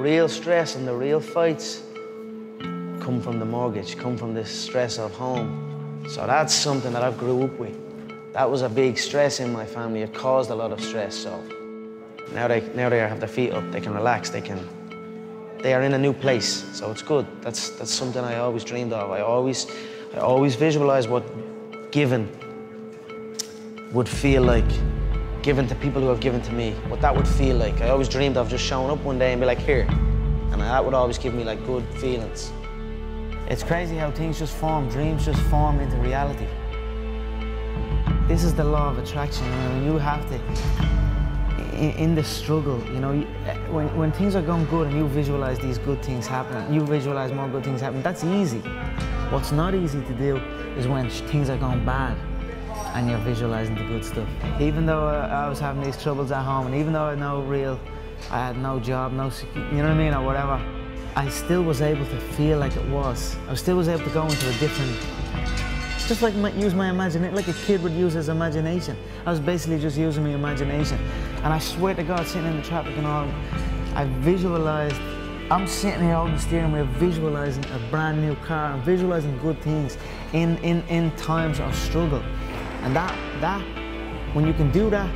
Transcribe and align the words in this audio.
real 0.00 0.28
stress 0.28 0.76
and 0.76 0.88
the 0.88 0.94
real 0.94 1.20
fights 1.20 1.82
come 3.00 3.20
from 3.20 3.38
the 3.38 3.44
mortgage, 3.44 3.96
come 3.98 4.16
from 4.16 4.34
the 4.34 4.44
stress 4.44 4.98
of 4.98 5.12
home. 5.12 6.04
So 6.08 6.26
that's 6.26 6.54
something 6.54 6.92
that 6.92 7.02
I've 7.02 7.18
grew 7.18 7.42
up 7.42 7.58
with. 7.58 7.76
That 8.32 8.50
was 8.50 8.62
a 8.62 8.68
big 8.68 8.96
stress 8.96 9.40
in 9.40 9.52
my 9.52 9.66
family. 9.66 10.02
It 10.02 10.14
caused 10.14 10.50
a 10.50 10.54
lot 10.54 10.72
of 10.72 10.80
stress. 10.80 11.14
So 11.14 11.42
now 12.32 12.48
they 12.48 12.60
now 12.74 12.88
they 12.88 12.98
have 12.98 13.20
their 13.20 13.28
feet 13.28 13.52
up. 13.52 13.70
They 13.70 13.80
can 13.80 13.92
relax. 13.92 14.30
They 14.30 14.40
can. 14.40 14.58
They 15.62 15.74
are 15.74 15.82
in 15.82 15.92
a 15.92 15.98
new 15.98 16.14
place. 16.14 16.64
So 16.72 16.90
it's 16.90 17.02
good. 17.02 17.26
That's 17.42 17.70
that's 17.70 17.90
something 17.90 18.24
I 18.24 18.38
always 18.38 18.64
dreamed 18.64 18.92
of. 18.92 19.10
I 19.10 19.20
always 19.20 19.66
I 20.14 20.18
always 20.18 20.56
visualize 20.56 21.08
what 21.08 21.24
given 21.90 22.28
would 23.92 24.08
feel 24.08 24.42
like 24.42 24.70
given 25.42 25.66
to 25.68 25.74
people 25.76 26.02
who 26.02 26.08
have 26.08 26.20
given 26.20 26.42
to 26.42 26.52
me, 26.52 26.72
what 26.88 27.00
that 27.00 27.14
would 27.14 27.26
feel 27.26 27.56
like. 27.56 27.80
I 27.80 27.90
always 27.90 28.08
dreamed 28.08 28.36
of 28.36 28.48
just 28.48 28.64
showing 28.64 28.90
up 28.90 28.98
one 29.04 29.18
day 29.18 29.32
and 29.32 29.40
be 29.40 29.46
like, 29.46 29.58
here. 29.58 29.86
And 30.52 30.60
that 30.60 30.84
would 30.84 30.94
always 30.94 31.18
give 31.18 31.34
me 31.34 31.44
like 31.44 31.64
good 31.66 31.84
feelings. 31.94 32.52
It's 33.48 33.62
crazy 33.62 33.96
how 33.96 34.10
things 34.10 34.38
just 34.38 34.56
form, 34.56 34.88
dreams 34.88 35.24
just 35.24 35.40
form 35.42 35.80
into 35.80 35.96
reality. 35.96 36.46
This 38.28 38.44
is 38.44 38.54
the 38.54 38.64
law 38.64 38.90
of 38.90 38.98
attraction, 38.98 39.44
you 39.44 39.52
know, 39.52 39.92
you 39.92 39.98
have 39.98 40.28
to, 40.28 41.74
in, 41.74 41.90
in 41.92 42.14
the 42.14 42.22
struggle, 42.22 42.78
you 42.92 43.00
know, 43.00 43.20
when, 43.70 43.96
when 43.96 44.12
things 44.12 44.36
are 44.36 44.42
going 44.42 44.66
good 44.66 44.86
and 44.86 44.96
you 44.96 45.08
visualize 45.08 45.58
these 45.58 45.78
good 45.78 46.00
things 46.04 46.26
happening, 46.28 46.72
you 46.72 46.86
visualize 46.86 47.32
more 47.32 47.48
good 47.48 47.64
things 47.64 47.80
happening, 47.80 48.02
that's 48.02 48.22
easy. 48.22 48.60
What's 49.30 49.50
not 49.50 49.74
easy 49.74 50.00
to 50.00 50.12
do 50.14 50.36
is 50.76 50.86
when 50.86 51.10
things 51.10 51.50
are 51.50 51.56
going 51.56 51.84
bad 51.84 52.16
and 52.94 53.08
you're 53.08 53.18
visualizing 53.18 53.74
the 53.74 53.84
good 53.84 54.04
stuff. 54.04 54.28
Even 54.60 54.86
though 54.86 55.06
I 55.06 55.48
was 55.48 55.58
having 55.58 55.82
these 55.82 56.00
troubles 56.02 56.30
at 56.32 56.42
home, 56.42 56.66
and 56.66 56.74
even 56.74 56.92
though 56.92 57.04
I 57.04 57.10
had 57.10 57.18
no 57.18 57.40
real, 57.42 57.78
I 58.30 58.38
had 58.46 58.58
no 58.58 58.80
job, 58.80 59.12
no, 59.12 59.30
you 59.54 59.60
know 59.60 59.82
what 59.82 59.92
I 59.92 59.94
mean, 59.94 60.14
or 60.14 60.24
whatever, 60.24 60.60
I 61.16 61.28
still 61.28 61.62
was 61.62 61.80
able 61.82 62.06
to 62.06 62.20
feel 62.20 62.58
like 62.58 62.76
it 62.76 62.88
was. 62.88 63.36
I 63.48 63.54
still 63.54 63.76
was 63.76 63.88
able 63.88 64.04
to 64.04 64.10
go 64.10 64.24
into 64.24 64.48
a 64.48 64.52
different, 64.54 64.96
just 66.06 66.22
like 66.22 66.34
my, 66.34 66.52
use 66.52 66.74
my 66.74 66.90
imagination, 66.90 67.34
like 67.34 67.48
a 67.48 67.52
kid 67.52 67.82
would 67.82 67.92
use 67.92 68.12
his 68.14 68.28
imagination. 68.28 68.96
I 69.26 69.30
was 69.30 69.40
basically 69.40 69.78
just 69.78 69.96
using 69.96 70.24
my 70.24 70.30
imagination. 70.30 70.98
And 71.42 71.52
I 71.52 71.58
swear 71.58 71.94
to 71.94 72.02
God, 72.02 72.26
sitting 72.26 72.46
in 72.46 72.56
the 72.56 72.62
traffic 72.62 72.96
and 72.96 73.06
all, 73.06 73.28
I 73.94 74.04
visualized 74.20 75.00
I'm 75.50 75.66
sitting 75.66 76.02
here 76.02 76.14
holding 76.14 76.36
the 76.36 76.40
steering 76.40 76.70
wheel, 76.70 76.84
visualizing 76.92 77.64
a 77.72 77.78
brand 77.90 78.22
new 78.22 78.36
car 78.36 78.72
and 78.72 78.84
visualizing 78.84 79.36
good 79.38 79.60
things 79.60 79.98
in, 80.32 80.56
in, 80.58 80.80
in 80.82 81.10
times 81.16 81.58
of 81.58 81.74
struggle. 81.74 82.22
And 82.82 82.94
that, 82.96 83.40
that, 83.40 83.60
when 84.34 84.46
you 84.46 84.52
can 84.52 84.70
do 84.70 84.90
that, 84.90 85.10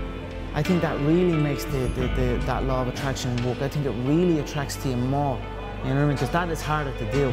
I 0.55 0.63
think 0.63 0.83
that 0.83 0.99
really 1.01 1.37
makes 1.37 1.65
the, 1.65 1.89
the, 1.97 2.09
the, 2.09 2.43
that 2.47 2.65
law 2.65 2.83
of 2.83 2.89
attraction 2.89 3.35
work. 3.45 3.61
I 3.61 3.69
think 3.69 3.87
it 3.87 3.91
really 4.05 4.39
attracts 4.39 4.77
to 4.77 4.91
you 4.91 4.97
more. 4.97 5.37
You 5.83 5.91
know 5.91 5.97
what 5.97 6.03
I 6.03 6.07
mean? 6.07 6.15
Because 6.17 6.31
that 6.31 6.49
is 6.49 6.63
harder 6.63 6.97
to 6.97 7.13
do 7.13 7.31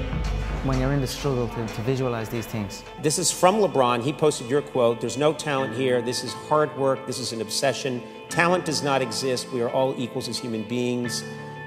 when 0.64 0.80
you're 0.80 0.92
in 0.94 1.02
the 1.02 1.08
struggle 1.08 1.48
to, 1.48 1.68
to 1.68 1.82
visualize 1.82 2.30
these 2.30 2.46
things. 2.46 2.84
This 3.02 3.18
is 3.18 3.32
from 3.32 3.56
LeBron. 3.56 4.04
He 4.04 4.12
posted 4.12 4.50
your 4.50 4.62
quote 4.62 5.00
There's 5.00 5.18
no 5.18 5.34
talent 5.34 5.76
here. 5.76 6.02
This 6.02 6.24
is 6.24 6.34
hard 6.34 6.76
work. 6.78 7.06
This 7.08 7.20
is 7.20 7.32
an 7.32 7.42
obsession. 7.42 8.02
Talent 8.30 8.66
does 8.66 8.84
not 8.84 9.02
exist. 9.02 9.52
We 9.52 9.62
are 9.62 9.70
all 9.70 9.94
equals 9.98 10.28
as 10.28 10.38
human 10.38 10.64
beings. 10.68 11.24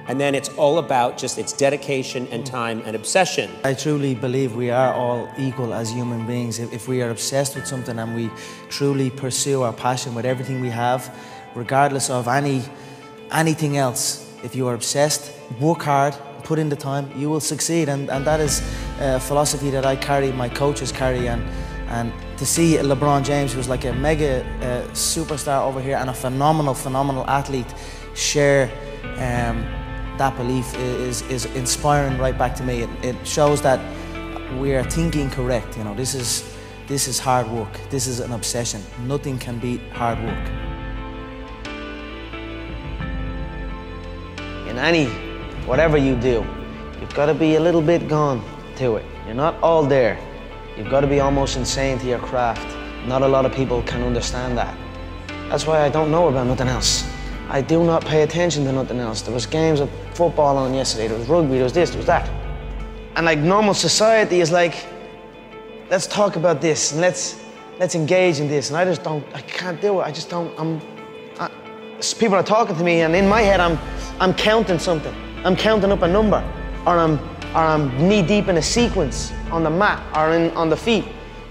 And 0.07 0.21
then 0.21 0.35
it's 0.35 0.51
all 0.57 0.79
about 0.79 1.17
just 1.17 1.39
its 1.39 1.53
dedication 1.53 2.29
and 2.31 2.45
time 2.45 2.83
and 2.85 2.95
obsession. 2.95 3.51
I 3.65 3.75
truly 3.75 4.15
believe 4.15 4.55
we 4.55 4.71
are 4.71 4.93
all 4.93 5.29
equal 5.39 5.73
as 5.73 5.91
human 5.91 6.27
beings. 6.27 6.59
If 6.59 6.89
we 6.89 7.03
are 7.03 7.11
obsessed 7.11 7.55
with 7.55 7.67
something 7.67 7.99
and 7.99 8.15
we 8.15 8.31
truly 8.69 9.11
pursue 9.11 9.63
our 9.63 9.73
passion 9.73 10.15
with 10.15 10.27
everything 10.27 10.61
we 10.61 10.71
have, 10.71 11.15
regardless 11.55 12.11
of 12.11 12.29
any 12.29 12.63
anything 13.33 13.77
else, 13.77 14.31
if 14.45 14.55
you 14.55 14.69
are 14.69 14.75
obsessed, 14.75 15.33
work 15.59 15.83
hard, 15.83 16.15
put 16.45 16.59
in 16.59 16.69
the 16.69 16.77
time, 16.77 17.11
you 17.17 17.31
will 17.31 17.41
succeed. 17.41 17.89
And, 17.89 18.11
and 18.11 18.27
that 18.27 18.41
is 18.41 18.61
a 19.01 19.19
philosophy 19.19 19.71
that 19.71 19.87
I 19.87 19.97
carry, 19.97 20.31
my 20.33 20.49
coaches 20.49 20.93
carry. 20.93 21.29
And, 21.29 21.43
and 21.89 22.13
to 22.39 22.47
see 22.47 22.77
LeBron 22.77 23.25
James, 23.25 23.53
who's 23.53 23.69
like 23.69 23.85
a 23.87 23.93
mega 23.93 24.45
uh, 24.45 24.89
superstar 24.93 25.67
over 25.67 25.81
here 25.81 25.97
and 25.97 26.11
a 26.11 26.15
phenomenal, 26.15 26.75
phenomenal 26.75 27.27
athlete, 27.27 27.75
share 28.15 28.71
um, 29.19 29.65
that 30.19 30.37
belief 30.37 30.75
is, 30.77 31.23
is 31.23 31.47
inspiring 31.57 32.19
right 32.19 32.37
back 32.37 32.55
to 32.57 32.63
me. 32.63 32.83
It, 32.83 32.91
it 33.03 33.27
shows 33.27 33.61
that 33.63 33.81
we 34.59 34.75
are 34.75 34.85
thinking 34.85 35.31
correct. 35.31 35.77
You 35.77 35.85
know, 35.85 35.95
this 35.95 36.15
is, 36.15 36.55
this 36.87 37.09
is 37.09 37.19
hard 37.19 37.49
work. 37.51 37.81
This 37.91 38.07
is 38.07 38.21
an 38.21 38.33
obsession. 38.33 38.83
Nothing 39.07 39.39
can 39.39 39.59
beat 39.59 39.81
hard 39.93 40.19
work. 40.23 40.49
In 44.69 44.79
any, 44.79 45.07
whatever 45.67 45.97
you 45.97 46.17
do, 46.17 46.45
you've 47.01 47.15
got 47.15 47.27
to 47.27 47.35
be 47.35 47.57
a 47.57 47.61
little 47.61 47.83
bit 47.83 48.09
gone 48.09 48.45
to 48.77 48.97
it. 48.97 49.05
You're 49.27 49.35
not 49.35 49.61
all 49.63 49.85
there. 49.85 50.19
You've 50.77 50.91
got 50.91 51.01
to 51.01 51.07
be 51.07 51.21
almost 51.21 51.57
insane 51.57 51.99
to 52.01 52.07
your 52.07 52.19
craft. 52.19 52.67
Not 53.07 53.23
a 53.23 53.29
lot 53.29 53.47
of 53.47 53.53
people 53.53 53.83
can 53.83 54.03
understand 54.03 54.59
that. 54.59 54.77
That's 55.49 55.67
why 55.67 55.83
I 55.83 55.89
don't 55.89 56.11
know 56.11 56.29
about 56.29 56.47
nothing 56.47 56.69
else. 56.69 57.05
I 57.49 57.61
do 57.61 57.85
not 57.85 58.05
pay 58.05 58.23
attention 58.23 58.65
to 58.65 58.73
nothing 58.73 58.99
else. 58.99 59.23
There 59.23 59.35
was 59.35 59.47
games 59.47 59.81
of 59.81 59.91
football 60.15 60.57
on 60.57 60.75
yesterday, 60.75 61.09
there 61.09 61.19
was 61.19 61.29
rugby, 61.29 61.55
there 61.55 61.65
was 61.65 61.73
this, 61.73 61.91
there 61.91 61.99
was 61.99 62.07
that. 62.07 62.29
And 63.17 63.27
like 63.27 63.39
normal 63.39 63.75
society 63.75 64.41
is 64.41 64.51
like, 64.51 64.87
let's 65.91 66.07
talk 66.07 66.37
about 66.37 66.61
this 66.61 66.93
and 66.93 67.01
let's 67.01 67.45
let's 67.79 67.95
engage 67.95 68.41
in 68.41 68.49
this. 68.49 68.71
And 68.71 68.77
I 68.77 68.85
just 68.85 69.03
don't, 69.03 69.25
I 69.35 69.41
can't 69.43 69.81
do 69.81 70.01
it. 70.01 70.05
I 70.05 70.13
just 70.13 70.31
don't, 70.31 70.53
I'm, 70.59 70.81
I, 71.39 71.51
people 72.19 72.35
are 72.35 72.43
talking 72.43 72.77
to 72.77 72.85
me 72.85 73.01
and 73.01 73.15
in 73.15 73.29
my 73.29 73.41
head 73.41 73.61
I'm, 73.61 73.79
I'm 74.21 74.35
counting 74.35 74.79
something. 74.79 75.15
I'm 75.45 75.57
counting 75.57 75.93
up 75.93 76.03
a 76.03 76.09
number 76.09 76.43
or 76.87 76.99
I'm, 76.99 77.19
or 77.55 77.63
I'm 77.63 78.09
knee 78.09 78.23
deep 78.23 78.49
in 78.49 78.57
a 78.57 78.63
sequence 78.63 79.33
on 79.51 79.63
the 79.63 79.71
mat 79.71 80.03
or 80.17 80.33
in, 80.33 80.51
on 80.53 80.69
the 80.69 80.77
feet. 80.77 81.05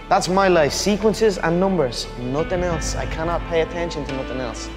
That's 0.09 0.27
my 0.27 0.47
life, 0.47 0.73
sequences 0.73 1.37
and 1.37 1.59
numbers, 1.59 2.07
nothing 2.19 2.63
else. 2.63 2.95
I 2.95 3.05
cannot 3.05 3.41
pay 3.47 3.61
attention 3.61 4.05
to 4.05 4.15
nothing 4.15 4.39
else. 4.39 4.69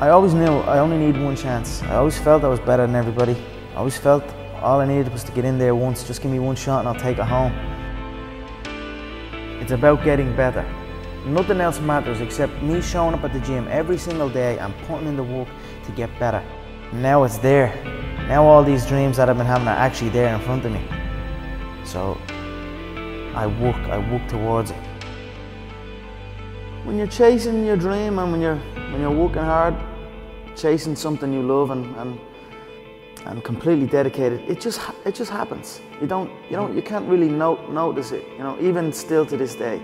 I 0.00 0.10
always 0.10 0.32
knew 0.32 0.58
I 0.58 0.78
only 0.78 0.96
need 0.96 1.20
one 1.20 1.34
chance. 1.34 1.82
I 1.82 1.96
always 1.96 2.16
felt 2.16 2.44
I 2.44 2.48
was 2.48 2.60
better 2.60 2.86
than 2.86 2.94
everybody. 2.94 3.36
I 3.72 3.78
always 3.78 3.98
felt 3.98 4.22
all 4.62 4.78
I 4.78 4.86
needed 4.86 5.12
was 5.12 5.24
to 5.24 5.32
get 5.32 5.44
in 5.44 5.58
there 5.58 5.74
once. 5.74 6.06
Just 6.06 6.22
give 6.22 6.30
me 6.30 6.38
one 6.38 6.54
shot 6.54 6.78
and 6.78 6.88
I'll 6.88 7.02
take 7.02 7.18
it 7.18 7.24
home. 7.24 7.52
It's 9.60 9.72
about 9.72 10.04
getting 10.04 10.36
better. 10.36 10.64
Nothing 11.26 11.60
else 11.60 11.80
matters 11.80 12.20
except 12.20 12.62
me 12.62 12.80
showing 12.80 13.12
up 13.12 13.24
at 13.24 13.32
the 13.32 13.40
gym 13.40 13.66
every 13.68 13.98
single 13.98 14.28
day 14.28 14.56
and 14.60 14.72
putting 14.86 15.08
in 15.08 15.16
the 15.16 15.22
work 15.24 15.48
to 15.86 15.90
get 15.90 16.16
better. 16.20 16.44
Now 16.92 17.24
it's 17.24 17.38
there. 17.38 17.74
Now 18.28 18.44
all 18.44 18.62
these 18.62 18.86
dreams 18.86 19.16
that 19.16 19.28
I've 19.28 19.36
been 19.36 19.46
having 19.46 19.66
are 19.66 19.76
actually 19.76 20.10
there 20.10 20.32
in 20.32 20.40
front 20.42 20.64
of 20.64 20.70
me. 20.70 20.86
So 21.84 22.16
I 23.34 23.48
work, 23.48 23.76
I 23.90 23.98
work 24.12 24.28
towards 24.28 24.70
it. 24.70 24.76
When 26.84 26.96
you're 26.98 27.08
chasing 27.08 27.66
your 27.66 27.76
dream 27.76 28.20
and 28.20 28.30
when 28.30 28.40
you're 28.40 28.60
when 28.92 29.02
you're 29.02 29.10
working 29.10 29.42
hard, 29.42 29.74
chasing 30.58 30.96
something 30.96 31.32
you 31.32 31.42
love 31.42 31.70
and, 31.70 31.94
and, 31.96 32.20
and 33.26 33.44
completely 33.44 33.86
dedicated, 33.86 34.40
it 34.48 34.60
just, 34.60 34.80
it 35.04 35.14
just 35.14 35.30
happens. 35.30 35.80
You 36.00 36.06
don't, 36.06 36.30
you 36.50 36.56
don't, 36.56 36.74
you 36.74 36.82
can't 36.82 37.08
really 37.08 37.28
note, 37.28 37.70
notice 37.70 38.12
it, 38.12 38.26
you 38.32 38.38
know, 38.38 38.58
even 38.60 38.92
still 38.92 39.24
to 39.26 39.36
this 39.36 39.54
day. 39.54 39.78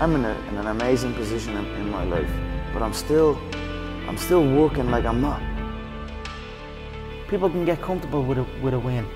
I'm 0.00 0.14
in, 0.14 0.24
a, 0.24 0.34
in 0.48 0.56
an 0.56 0.66
amazing 0.66 1.14
position 1.14 1.56
in, 1.56 1.64
in 1.76 1.90
my 1.90 2.04
life, 2.04 2.30
but 2.72 2.82
I'm 2.82 2.92
still, 2.92 3.36
I'm 4.08 4.18
still 4.18 4.46
working 4.54 4.90
like 4.90 5.04
I'm 5.04 5.20
not. 5.20 5.40
People 7.28 7.48
can 7.48 7.64
get 7.64 7.80
comfortable 7.80 8.22
with 8.22 8.38
a, 8.38 8.46
with 8.62 8.74
a 8.74 8.78
win 8.78 9.06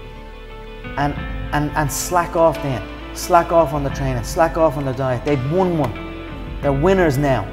and, 0.96 1.14
and, 1.52 1.70
and 1.72 1.92
slack 1.92 2.34
off 2.36 2.56
then. 2.62 2.82
Slack 3.14 3.50
off 3.50 3.72
on 3.72 3.82
the 3.82 3.90
training, 3.90 4.24
slack 4.24 4.56
off 4.56 4.76
on 4.76 4.84
the 4.84 4.92
diet. 4.92 5.24
They've 5.24 5.50
won 5.50 5.78
one. 5.78 6.60
They're 6.60 6.72
winners 6.72 7.16
now. 7.18 7.50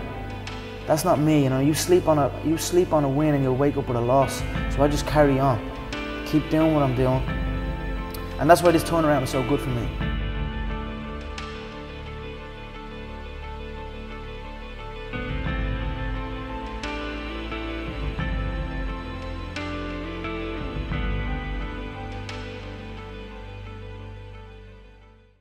That's 0.86 1.06
not 1.06 1.20
me, 1.20 1.44
you 1.44 1.50
know. 1.50 1.60
You 1.60 1.74
sleep 1.74 2.08
on 2.08 2.20
a 2.20 2.32
you 2.46 2.58
sleep 2.58 2.92
on 2.92 3.04
a 3.04 3.10
win 3.10 3.36
and 3.36 3.44
you'll 3.44 3.56
wake 3.56 3.78
up 3.78 3.88
with 3.88 3.98
a 3.98 4.02
loss. 4.02 4.40
So 4.76 4.84
I 4.84 4.88
just 4.88 5.08
carry 5.08 5.40
on. 5.40 5.60
Keep 6.26 6.50
doing 6.50 6.74
what 6.74 6.84
I'm 6.84 6.96
doing. 6.96 7.22
And 8.40 8.50
that's 8.50 8.62
why 8.62 8.72
this 8.72 8.84
turnaround 8.84 9.24
is 9.24 9.30
so 9.30 9.48
good 9.48 9.62
for 9.62 9.70
me. 9.70 9.88